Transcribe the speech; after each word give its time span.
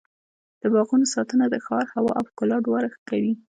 د 0.61 0.63
باغونو 0.73 1.05
ساتنه 1.13 1.45
د 1.49 1.55
ښار 1.65 1.85
هوا 1.93 2.11
او 2.19 2.23
ښکلا 2.29 2.57
دواړه 2.63 2.87
ښه 2.93 3.01
کوي. 3.09 3.33